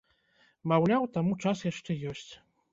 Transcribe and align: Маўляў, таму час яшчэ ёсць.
Маўляў, 0.71 1.05
таму 1.19 1.39
час 1.45 1.57
яшчэ 1.71 2.01
ёсць. 2.17 2.29